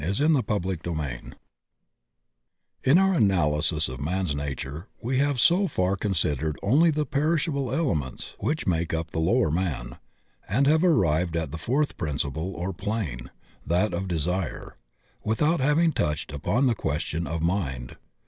[0.03, 1.19] i CHAPTER VII
[2.83, 7.71] IN our analysis of man's nature we have so far con sidered only the perishable
[7.71, 9.99] elements which make up the lower man,
[10.49, 13.29] and have arrived at the fourth principle or plane—
[13.73, 14.75] that of desire—
[15.23, 17.95] ^without having touched upon the question of Mind.